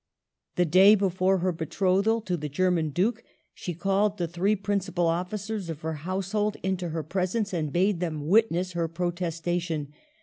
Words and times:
The 0.55 0.65
day 0.65 0.95
before 0.95 1.37
her 1.37 1.51
betrothal 1.51 2.21
to 2.21 2.35
the 2.35 2.49
German 2.49 2.89
Duke 2.89 3.23
she 3.53 3.75
called 3.75 4.17
the 4.17 4.27
three 4.27 4.55
prin 4.55 4.79
cipal 4.79 5.05
officers 5.07 5.69
of 5.69 5.81
her 5.81 5.93
household 6.09 6.57
into 6.63 6.89
her 6.89 7.03
presence 7.03 7.53
and 7.53 7.71
bade 7.71 7.99
them 7.99 8.25
witness 8.25 8.71
her 8.71 8.87
protestation. 8.87 9.93